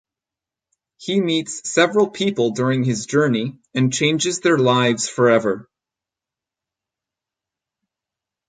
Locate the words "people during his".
2.09-3.05